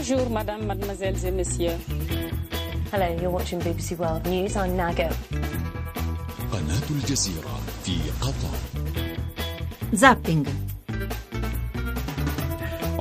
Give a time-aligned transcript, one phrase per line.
[0.00, 1.76] Bonjour, madame, mademoiselles et messieurs.
[2.92, 4.56] Hello, you're watching BBC World News.
[4.56, 5.08] I'm Nago.
[6.52, 8.56] قناة الجزيرة في قطر
[9.94, 10.46] Zapping.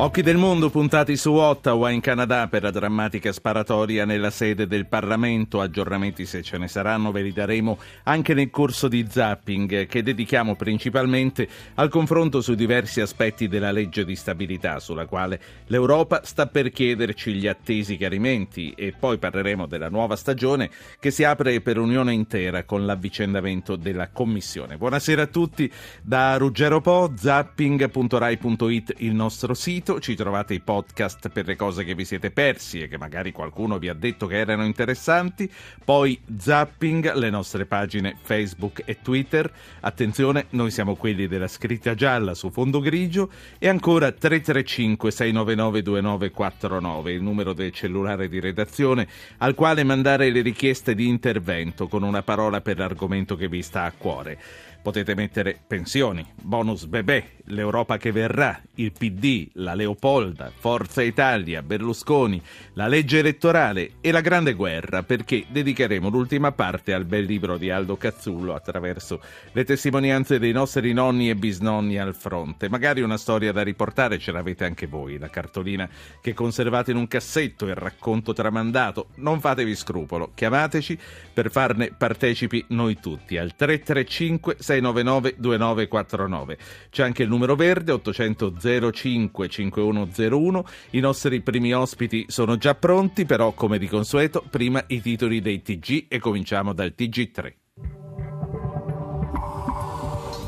[0.02, 4.87] Occhi del mondo puntati su Ottawa in Canada per la drammatica sparatoria nella sede del
[4.87, 5.60] Parlamento.
[5.60, 10.56] Aggiornamenti se ce ne saranno ve li daremo anche nel corso di Zapping che dedichiamo
[10.56, 16.70] principalmente al confronto su diversi aspetti della legge di stabilità sulla quale l'Europa sta per
[16.70, 22.14] chiederci gli attesi chiarimenti e poi parleremo della nuova stagione che si apre per Unione
[22.14, 24.78] intera con l'avvicendamento della Commissione.
[24.78, 25.70] Buonasera a tutti
[26.01, 31.95] da Ruggero Po, zapping.rai.it il nostro sito ci trovate i podcast per le cose che
[31.95, 35.51] vi siete persi e che magari qualcuno vi ha detto che erano interessanti,
[35.85, 39.51] poi Zapping, le nostre pagine Facebook e Twitter,
[39.81, 43.31] attenzione, noi siamo quelli della scritta gialla su fondo grigio.
[43.59, 50.42] E ancora 335 699 2949, il numero del cellulare di redazione al quale mandare le
[50.42, 54.39] richieste di intervento con una parola per l'argomento che vi sta a cuore.
[54.83, 62.41] Potete mettere pensioni, bonus bebè, l'Europa che verrà, il PD, la Leopolda, Forza Italia, Berlusconi,
[62.75, 67.70] la legge elettorale e la grande guerra, perché dedicheremo l'ultima parte al bel libro di
[67.70, 69.20] Aldo Cazzullo attraverso
[69.53, 72.69] le testimonianze dei nostri nonni e bisnonni al fronte.
[72.69, 75.89] Magari una storia da riportare ce l'avete anche voi, la cartolina
[76.20, 79.08] che conservate in un cassetto, il racconto tramandato.
[79.17, 80.98] Non fatevi scrupolo, chiamateci
[81.34, 86.59] per farne partecipi noi tutti al 335 699 2949.
[86.91, 88.55] C'è anche il numero verde 800
[88.93, 90.65] 05 5101.
[90.91, 95.63] I nostri primi ospiti sono già pronti, però come di consueto, prima i titoli dei
[95.63, 97.53] TG e cominciamo dal TG3.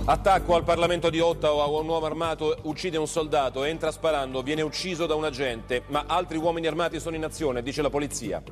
[0.04, 5.06] Attacco al Parlamento di Ottawa, un uomo armato uccide un soldato, entra sparando, viene ucciso
[5.06, 8.42] da un agente, ma altri uomini armati sono in azione, dice la polizia.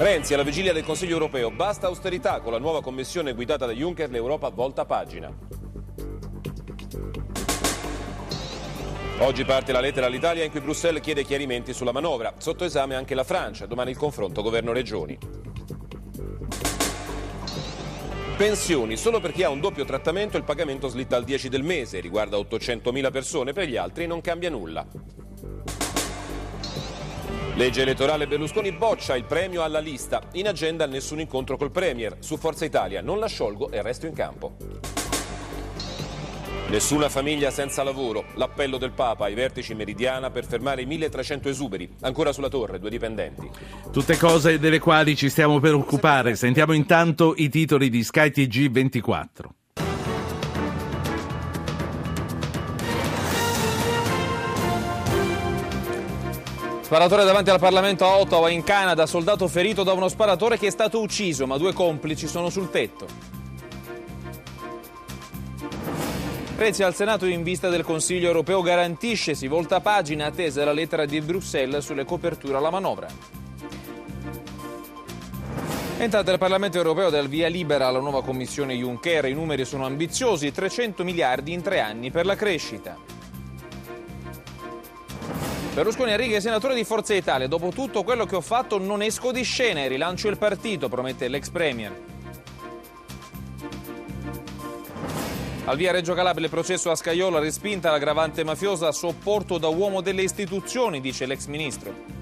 [0.00, 4.08] Renzi alla vigilia del Consiglio europeo, basta austerità con la nuova commissione guidata da Juncker,
[4.08, 5.30] l'Europa volta pagina.
[9.18, 12.32] Oggi parte la lettera all'Italia in cui Bruxelles chiede chiarimenti sulla manovra.
[12.38, 15.18] Sotto esame anche la Francia, domani il confronto governo-regioni.
[18.38, 22.00] Pensioni, solo per chi ha un doppio trattamento il pagamento slitta al 10 del mese,
[22.00, 24.86] riguarda 800.000 persone, per gli altri non cambia nulla.
[27.60, 30.22] Legge elettorale Berlusconi boccia il premio alla lista.
[30.32, 32.16] In agenda nessun incontro col Premier.
[32.20, 34.56] Su Forza Italia non la sciolgo e resto in campo.
[36.70, 38.24] Nessuna famiglia senza lavoro.
[38.36, 41.96] L'appello del Papa ai vertici meridiana per fermare i 1300 esuberi.
[42.00, 43.50] Ancora sulla torre, due dipendenti.
[43.92, 46.36] Tutte cose delle quali ci stiamo per occupare.
[46.36, 49.54] Sentiamo intanto i titoli di Sky TG 24.
[56.90, 60.70] Sparatore davanti al Parlamento a Ottawa, in Canada, soldato ferito da uno sparatore che è
[60.70, 63.06] stato ucciso, ma due complici sono sul tetto.
[66.56, 71.04] Renzi al Senato in vista del Consiglio europeo garantisce, si volta pagina attesa la lettera
[71.04, 73.06] di Bruxelles sulle coperture alla manovra.
[75.98, 80.50] Entrata il Parlamento europeo dal via libera alla nuova Commissione Juncker, i numeri sono ambiziosi,
[80.50, 83.19] 300 miliardi in tre anni per la crescita.
[85.72, 87.46] Berlusconi righe senatore di Forza Italia.
[87.46, 91.28] Dopo tutto quello che ho fatto non esco di scena e rilancio il partito, promette
[91.28, 91.92] l'ex premier.
[95.66, 100.22] Al via Reggio Calabria il processo a Scaiola respinta l'aggravante mafiosa sopporto da uomo delle
[100.22, 102.19] istituzioni, dice l'ex ministro.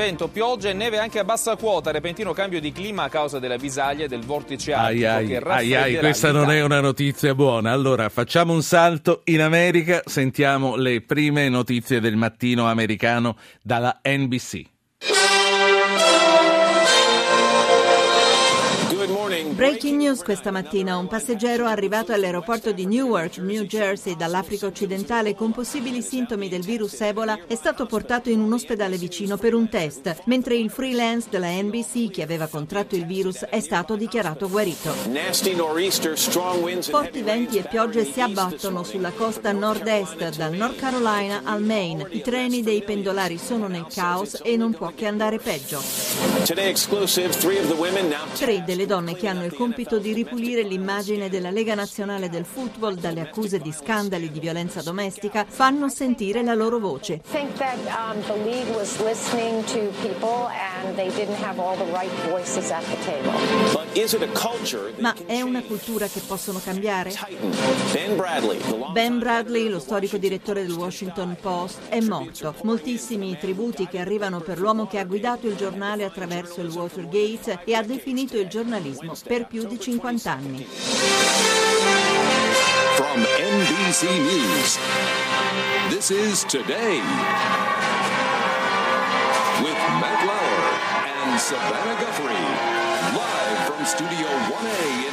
[0.00, 3.58] Vento, pioggia e neve anche a bassa quota, repentino cambio di clima a causa della
[3.58, 7.34] visaglia e del vortice artico Ai che ai, ai, ai, questa non è una notizia
[7.34, 7.70] buona.
[7.70, 14.62] Allora, facciamo un salto in America, sentiamo le prime notizie del mattino americano dalla NBC.
[19.54, 20.96] Breaking news questa mattina.
[20.96, 27.00] Un passeggero arrivato all'aeroporto di Newark, New Jersey, dall'Africa occidentale con possibili sintomi del virus
[27.00, 31.50] Ebola è stato portato in un ospedale vicino per un test, mentre il freelance della
[31.50, 34.92] NBC che aveva contratto il virus è stato dichiarato guarito.
[36.80, 42.06] Forti venti e piogge si abbattono sulla costa nord-est, dal North Carolina al Maine.
[42.10, 45.82] I treni dei pendolari sono nel caos e non può che andare peggio.
[48.38, 52.94] Tre delle donne che hanno il compito di ripulire l'immagine della Lega Nazionale del Football
[52.94, 57.20] dalle accuse di scandali di violenza domestica fanno sentire la loro voce.
[63.72, 63.79] I
[64.98, 67.12] Ma è una cultura che possono cambiare?
[67.92, 68.60] Ben Bradley,
[68.92, 72.54] Ben Bradley, lo storico direttore del Washington Post, è morto.
[72.62, 77.62] Moltissimi i tributi che arrivano per l'uomo che ha guidato il giornale attraverso il Watergate
[77.64, 80.66] e ha definito il giornalismo per più di 50 anni.
[82.94, 84.78] From NBC News,
[85.88, 87.00] this is Today
[89.62, 90.90] with Matt Lauer
[91.24, 91.89] and Savannah
[93.90, 95.09] Studio 1A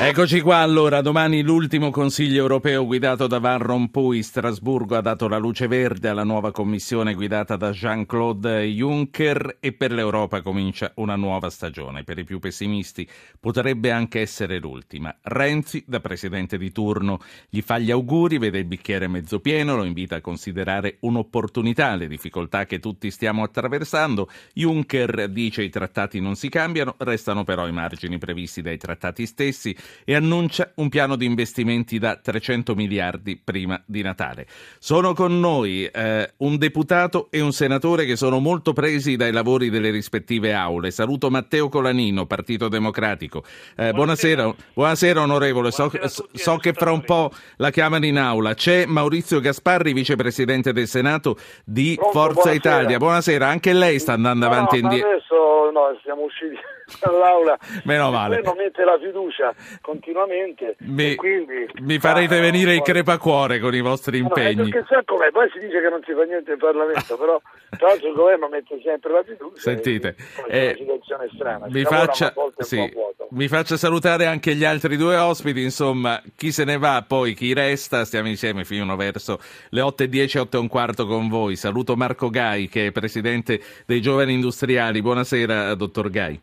[0.00, 4.22] Eccoci qua allora, domani l'ultimo Consiglio europeo guidato da Van Rompuy.
[4.22, 9.92] Strasburgo ha dato la luce verde alla nuova commissione guidata da Jean-Claude Juncker e per
[9.92, 12.02] l'Europa comincia una nuova stagione.
[12.04, 13.08] Per i più pessimisti
[13.38, 15.16] potrebbe anche essere l'ultima.
[15.22, 17.18] Renzi, da presidente di turno,
[17.48, 22.08] gli fa gli auguri, vede il bicchiere mezzo pieno, lo invita a considerare un'opportunità le
[22.08, 24.28] difficoltà che tutti stiamo attraversando.
[24.52, 29.76] Juncker dice i trattati non si cambiano, restano però i margini previsti dai trattati stessi
[30.04, 34.46] e annuncia un piano di investimenti da 300 miliardi prima di Natale.
[34.78, 39.70] Sono con noi eh, un deputato e un senatore che sono molto presi dai lavori
[39.70, 40.90] delle rispettive aule.
[40.90, 43.44] Saluto Matteo Colanino, Partito Democratico.
[43.76, 44.54] Eh, buonasera.
[44.74, 45.70] buonasera, onorevole.
[45.70, 45.90] So,
[46.32, 48.54] so che fra un po' la chiamano in aula.
[48.54, 52.54] C'è Maurizio Gasparri, vicepresidente del Senato di Pronto, Forza buonasera.
[52.76, 52.98] Italia.
[52.98, 55.08] Buonasera, anche lei sta andando No, avanti e indietro.
[55.08, 56.56] adesso no, siamo usciti
[57.00, 57.58] dall'aula.
[57.84, 58.37] Meno male.
[58.42, 60.76] Non mette la fiducia continuamente.
[60.80, 64.70] Mi, e quindi, mi farete Ah, venire il crepacuore con i vostri no, no, impegni.
[64.70, 67.40] perché sa com'è, poi si dice che non si fa niente in Parlamento, però
[67.76, 69.60] tra l'altro il governo mette sempre la fiducia.
[69.60, 70.14] Sentite,
[70.48, 71.66] e è eh, una situazione strana.
[71.68, 72.92] Mi faccia, sì,
[73.30, 77.52] mi faccia salutare anche gli altri due ospiti, insomma, chi se ne va, poi chi
[77.52, 79.38] resta, stiamo insieme fino verso
[79.70, 81.56] le 8.10, 8 e un quarto con voi.
[81.56, 85.02] Saluto Marco Gai, che è presidente dei Giovani Industriali.
[85.02, 86.40] Buonasera, dottor Gai.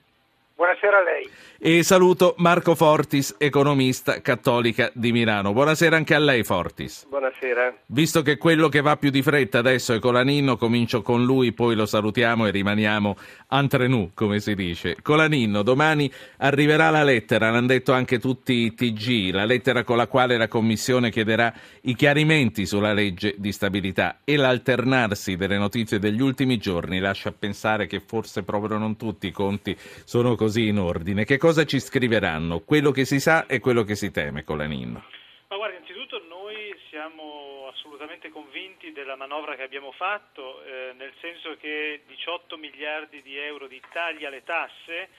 [0.55, 1.29] Buonasera a lei.
[1.57, 5.53] E saluto Marco Fortis, economista cattolica di Milano.
[5.53, 7.07] Buonasera anche a lei, Fortis.
[7.07, 7.73] Buonasera.
[7.87, 11.75] Visto che quello che va più di fretta adesso è Colaninno, comincio con lui, poi
[11.75, 13.15] lo salutiamo e rimaniamo
[13.49, 14.97] entre nous, come si dice.
[15.01, 20.07] Colaninno, domani arriverà la lettera, l'hanno detto anche tutti i TG, la lettera con la
[20.07, 21.53] quale la Commissione chiederà
[21.83, 27.87] i chiarimenti sulla legge di stabilità e l'alternarsi delle notizie degli ultimi giorni lascia pensare
[27.87, 31.25] che forse proprio non tutti i conti sono così in ordine.
[31.25, 32.59] Che cosa ci scriveranno?
[32.61, 35.03] Quello che si sa e quello che si teme, Colaninno.
[35.47, 41.55] Ma guarda, innanzitutto noi siamo assolutamente convinti della manovra che abbiamo fatto, eh, nel senso
[41.57, 45.09] che 18 miliardi di euro di tagli alle tasse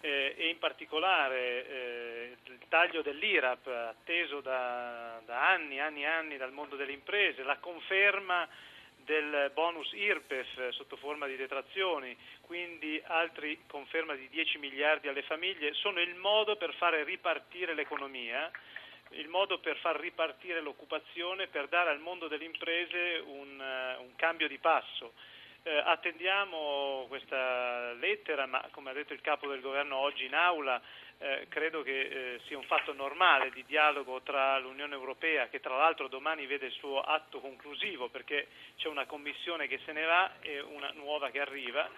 [0.00, 6.52] eh, e in particolare eh, il taglio dell'IRAP atteso da, da anni, anni, anni dal
[6.52, 8.46] mondo delle imprese, la conferma
[9.04, 15.74] del bonus IRPEF sotto forma di detrazioni, quindi altri conferma di 10 miliardi alle famiglie,
[15.74, 18.50] sono il modo per fare ripartire l'economia,
[19.10, 24.14] il modo per far ripartire l'occupazione, per dare al mondo delle imprese un, uh, un
[24.16, 25.12] cambio di passo.
[25.66, 30.78] Eh, attendiamo questa lettera, ma come ha detto il capo del governo oggi in aula,
[31.18, 35.76] eh, credo che eh, sia un fatto normale di dialogo tra l'Unione Europea, che tra
[35.76, 40.32] l'altro domani vede il suo atto conclusivo, perché c'è una commissione che se ne va
[40.40, 41.88] e una nuova che arriva.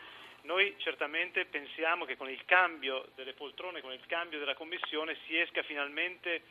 [0.43, 5.37] Noi certamente pensiamo che con il cambio delle poltrone, con il cambio della commissione, si
[5.37, 6.43] esca finalmente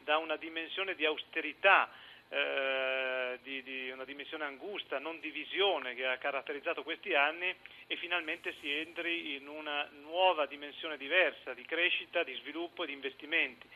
[0.00, 1.90] da una dimensione di austerità,
[2.30, 7.54] eh, di, di, una dimensione angusta, non divisione che ha caratterizzato questi anni
[7.86, 12.92] e finalmente si entri in una nuova dimensione diversa di crescita, di sviluppo e di
[12.92, 13.66] investimenti.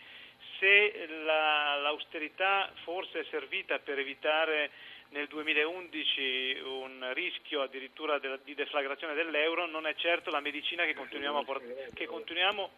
[0.59, 4.71] Se la, l'austerità forse è servita per evitare
[5.11, 11.38] nel 2011 un rischio addirittura di deflagrazione dell'euro, non è certo la medicina che continuiamo
[11.38, 11.90] a portare.
[11.94, 12.71] Che continuiamo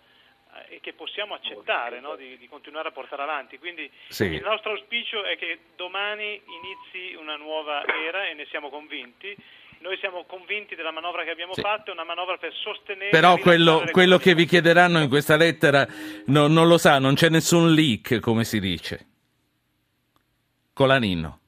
[0.68, 2.16] e che possiamo accettare no?
[2.16, 3.58] di, di, continuare a portare avanti.
[3.58, 4.24] Quindi sì.
[4.24, 9.36] il nostro auspicio è che domani inizi una nuova era e ne siamo convinti.
[9.80, 11.60] Noi siamo convinti della manovra che abbiamo sì.
[11.60, 13.10] fatto, è una manovra per sostenere.
[13.10, 15.86] Però quello, quello che vi chiederanno in questa lettera
[16.26, 19.06] no, non lo sa, non c'è nessun leak, come si dice.
[20.72, 21.40] Colanino.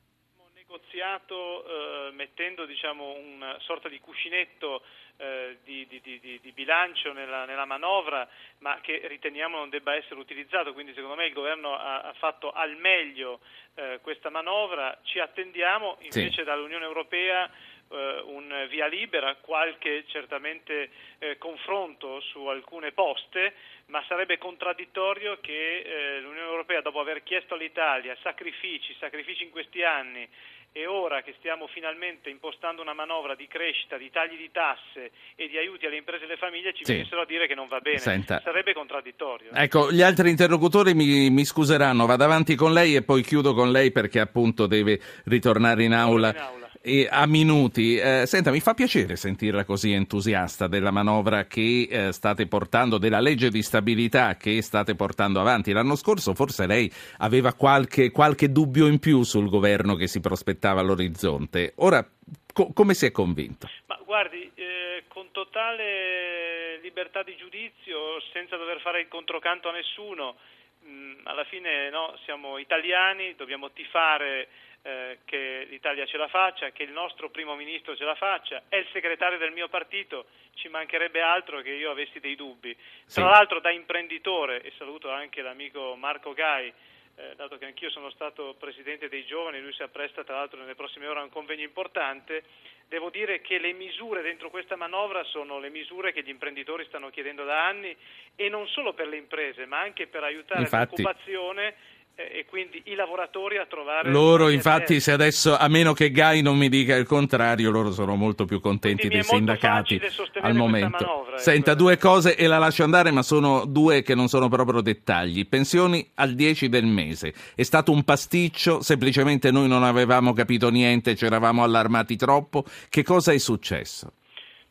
[1.16, 4.82] Negoziato eh, mettendo diciamo, una sorta di cuscinetto
[5.16, 10.20] eh, di, di, di, di, bilancio nella, nella, manovra, ma che riteniamo non debba essere
[10.20, 10.74] utilizzato.
[10.74, 13.40] Quindi secondo me il governo ha, ha fatto al meglio
[13.76, 14.98] eh, questa manovra.
[15.04, 16.44] Ci attendiamo invece sì.
[16.44, 17.50] dall'Unione Europea
[17.90, 23.54] eh, un via libera, qualche certamente eh, confronto su alcune poste,
[23.86, 29.82] ma sarebbe contraddittorio che eh, l'Unione Europea, dopo aver chiesto all'Italia sacrifici, sacrifici in questi
[29.82, 30.28] anni,
[30.72, 35.48] e ora che stiamo finalmente impostando una manovra di crescita, di tagli di tasse e
[35.48, 36.92] di aiuti alle imprese e alle famiglie ci Sì.
[36.92, 38.40] venissero a dire che non va bene, Senta.
[38.44, 39.52] sarebbe contraddittorio.
[39.54, 43.70] Ecco, gli altri interlocutori mi, mi scuseranno, vado avanti con lei e poi chiudo con
[43.70, 46.28] lei perché appunto deve ritornare in aula.
[46.28, 46.65] in aula.
[46.86, 47.96] E a minuti.
[47.96, 53.18] Eh, senta, mi fa piacere sentirla così entusiasta della manovra che eh, state portando, della
[53.18, 55.72] legge di stabilità che state portando avanti.
[55.72, 56.88] L'anno scorso forse lei
[57.18, 61.72] aveva qualche, qualche dubbio in più sul governo che si prospettava all'orizzonte.
[61.78, 62.08] Ora,
[62.52, 63.68] co- come si è convinto?
[63.86, 70.36] Ma guardi, eh, con totale libertà di giudizio, senza dover fare il controcanto a nessuno,
[70.82, 74.46] mh, alla fine no, siamo italiani, dobbiamo tifare
[74.86, 78.76] eh, che l'Italia ce la faccia, che il nostro primo ministro ce la faccia, è
[78.76, 82.76] il segretario del mio partito, ci mancherebbe altro che io avessi dei dubbi.
[83.04, 83.20] Sì.
[83.20, 86.72] Tra l'altro da imprenditore, e saluto anche l'amico Marco Gai,
[87.16, 90.76] eh, dato che anch'io sono stato presidente dei giovani, lui si appresta tra l'altro nelle
[90.76, 92.44] prossime ore a un convegno importante,
[92.86, 97.10] devo dire che le misure dentro questa manovra sono le misure che gli imprenditori stanno
[97.10, 97.96] chiedendo da anni
[98.36, 101.02] e non solo per le imprese, ma anche per aiutare Infatti.
[101.02, 101.74] l'occupazione
[102.18, 106.56] e quindi i lavoratori a trovare Loro, infatti, se adesso, a meno che Gai non
[106.56, 110.00] mi dica il contrario, loro sono molto più contenti dei sindacati
[110.40, 110.96] al momento.
[110.98, 111.42] manovra, ecco.
[111.42, 115.46] Senta, due cose e la lascio andare, ma sono due che non sono proprio dettagli.
[115.46, 117.34] Pensioni al 10 del mese.
[117.54, 122.64] È stato un pasticcio, semplicemente noi non avevamo capito niente, ci eravamo allarmati troppo.
[122.88, 124.12] Che cosa è successo?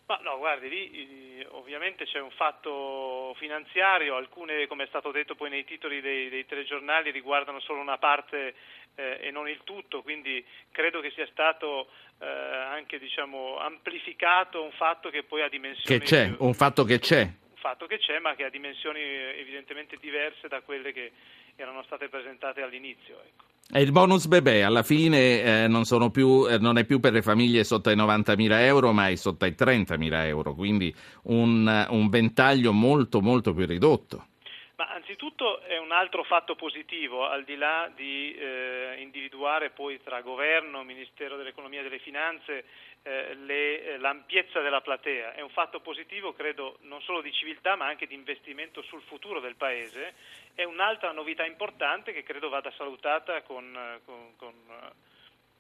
[0.08, 1.25] Ma no, guardi, lì eh,
[1.66, 6.46] ovviamente c'è un fatto finanziario, alcune, come è stato detto poi nei titoli dei, dei
[6.46, 8.54] telegiornali, riguardano solo una parte
[8.94, 11.88] eh, e non il tutto, quindi credo che sia stato
[12.20, 16.00] eh, anche diciamo, amplificato un fatto che poi ha dimensioni...
[16.00, 17.22] Che c'è, un fatto che c'è.
[17.22, 21.12] un fatto che c'è, ma che ha dimensioni eh, evidentemente diverse da quelle che
[21.56, 23.20] erano state presentate all'inizio.
[23.26, 23.55] Ecco.
[23.74, 27.24] E il bonus bebè alla fine eh, non, più, eh, non è più per le
[27.24, 30.94] famiglie sotto ai 90.000 euro, ma è sotto ai 30.000 euro, quindi
[31.24, 34.28] un, un ventaglio molto molto più ridotto.
[34.76, 40.22] Ma anzitutto è un altro fatto positivo, al di là di eh, individuare poi tra
[40.22, 42.66] governo, Ministero dell'Economia e delle Finanze
[43.02, 45.34] eh, le- eh, l'ampiezza della platea.
[45.34, 49.40] È un fatto positivo, credo, non solo di civiltà ma anche di investimento sul futuro
[49.40, 50.14] del Paese.
[50.56, 54.92] È un'altra novità importante che credo vada salutata con, eh, con- con, eh,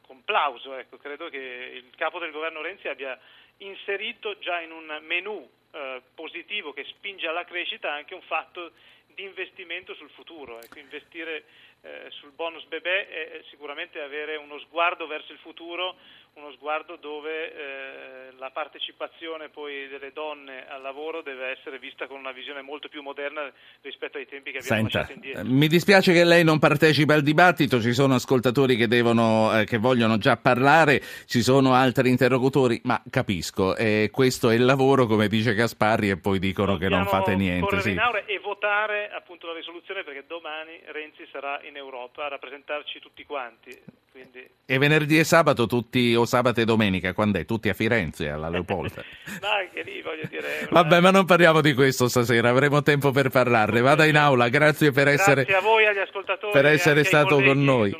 [0.01, 0.73] con plauso.
[0.75, 3.19] Ecco, credo che il capo del governo Renzi abbia
[3.57, 8.71] inserito già in un menù eh, positivo che spinge alla crescita anche un fatto
[9.07, 10.61] di investimento sul futuro.
[10.61, 11.43] Ecco, investire
[11.81, 15.97] eh, sul bonus bebè è sicuramente avere uno sguardo verso il futuro,
[16.35, 22.19] uno sguardo dove eh, la partecipazione poi delle donne al lavoro deve essere vista con
[22.19, 23.49] una visione molto più moderna
[23.81, 25.41] rispetto ai tempi che abbiamo Senta, lasciato indietro.
[25.41, 29.63] eh, mi dispiace che lei non partecipa al dibattito, ci sono ascoltatori che, devono, eh,
[29.63, 35.05] che vogliono già parlare, ci sono altri interlocutori, ma capisco, eh, questo è il lavoro,
[35.05, 37.79] come dice Gasparri, e poi dicono che non Dobbiamo fate niente.
[37.79, 37.95] sì.
[38.25, 44.03] e votare appunto la risoluzione perché domani Renzi sarà in Europa a rappresentarci tutti quanti.
[44.11, 44.47] Quindi...
[44.65, 47.45] E venerdì e sabato tutti, o sabato e domenica, quando è?
[47.45, 49.03] Tutti a Firenze, alla Leopolda.
[49.41, 50.67] Ma anche lì voglio dire...
[50.71, 53.81] Vabbè, ma non parliamo di questo stasera, avremo tempo per parlarne.
[53.81, 55.43] Vada in aula, grazie per essere...
[55.43, 56.51] Grazie a voi, agli ascoltatori.
[56.51, 57.95] per essere stato con che noi.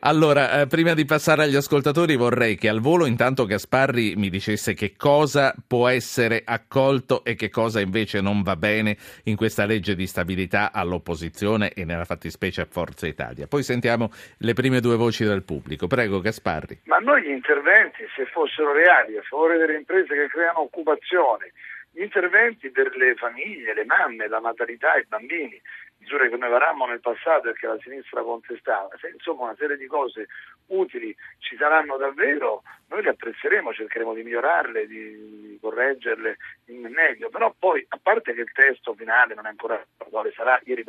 [0.00, 4.72] Allora, eh, prima di passare agli ascoltatori vorrei che al volo intanto Gasparri mi dicesse
[4.72, 9.96] che cosa può essere accolto e che cosa invece non va bene in questa legge
[9.96, 13.48] di stabilità all'opposizione e nella fattispecie a Forza Italia.
[13.48, 15.88] Poi sentiamo le prime due voci del pubblico.
[15.88, 16.82] Prego Gasparri.
[16.84, 21.50] Ma noi gli interventi, se fossero reali, a favore delle imprese che creano occupazione,
[21.90, 25.60] gli interventi per le famiglie, le mamme, la natalità, i bambini,
[26.08, 29.76] misure che noi varammo nel passato e che la sinistra contestava, se insomma una serie
[29.76, 30.28] di cose
[30.68, 36.36] utili ci saranno davvero, noi le apprezzeremo, cercheremo di migliorarle, di, correggerle
[36.66, 40.58] in meglio, però poi, a parte che il testo finale non è ancora quale sarà,
[40.64, 40.84] ieri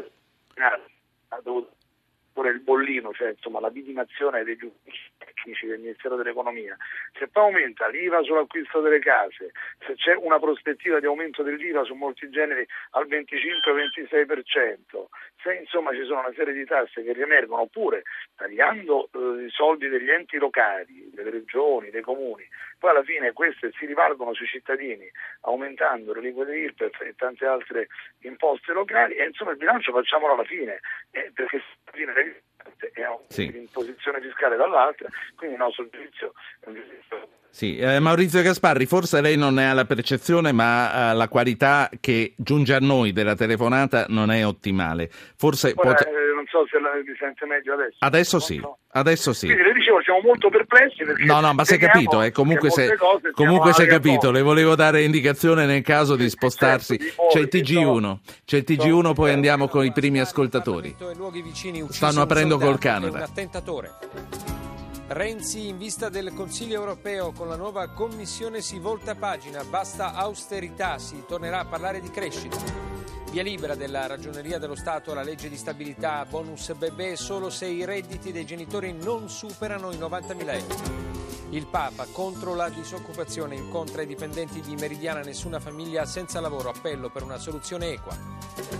[1.29, 1.71] ha dovuto
[2.39, 6.77] pure il bollino, cioè insomma la vidimazione degli uffici tecnici del Ministero dell'Economia,
[7.17, 9.51] se poi aumenta l'IVA sull'acquisto delle case,
[9.85, 15.07] se c'è una prospettiva di aumento dell'IVA su molti generi al 25-26%,
[15.43, 18.03] se insomma ci sono una serie di tasse che riemergono, oppure
[18.37, 22.47] tagliando eh, i soldi degli enti locali, delle regioni, dei comuni,
[22.79, 25.05] poi alla fine queste si rivalgono sui cittadini
[25.41, 27.87] aumentando le aliquote IRPEF e tante altre
[28.21, 30.79] imposte locali e insomma il bilancio facciamolo alla fine,
[31.11, 32.13] eh, perché alla fine
[32.93, 33.47] è Sì.
[33.53, 39.21] un'imposizione fiscale dall'altra, quindi il nostro giudizio è un giudizio Sì, eh, Maurizio Gasparri, forse
[39.21, 43.35] lei non ne ha la percezione, ma eh, la qualità che giunge a noi della
[43.35, 45.09] telefonata non è ottimale.
[45.09, 47.97] Forse Ora, pot- eh, non so se la, mi sente meglio adesso.
[47.99, 48.61] Adesso sì,
[48.93, 49.45] adesso sì.
[49.47, 52.87] Quindi le dicevo, siamo molto perplessi perché No, no, ma è capito, eh, comunque si
[53.33, 56.97] comunque è capito, le volevo dare indicazione nel caso di spostarsi.
[56.97, 60.95] certo, di C'è il muoversi, TG1, c'è il TG1, poi andiamo con i primi ascoltatori.
[61.89, 63.27] Stanno aprendo col Canada.
[65.11, 70.99] Renzi in vista del Consiglio europeo con la nuova commissione si volta pagina, basta austerità,
[70.99, 72.55] si tornerà a parlare di crescita.
[73.31, 77.85] Via libera della Ragioneria dello Stato alla legge di stabilità, bonus bebè solo se i
[77.85, 81.07] redditi dei genitori non superano i 90.000 euro.
[81.49, 87.09] Il Papa contro la disoccupazione incontra i dipendenti di Meridiana, nessuna famiglia senza lavoro, appello
[87.09, 88.78] per una soluzione equa.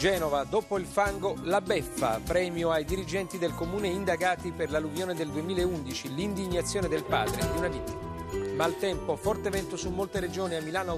[0.00, 5.28] Genova, dopo il fango, la beffa, premio ai dirigenti del comune indagati per l'alluvione del
[5.28, 8.54] 2011, l'indignazione del padre di una vittima.
[8.54, 10.92] Maltempo, forte vento su molte regioni, a Milano